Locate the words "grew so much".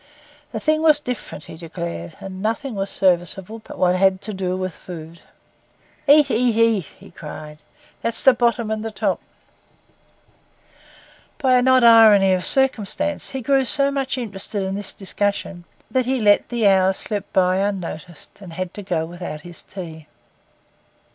13.41-14.17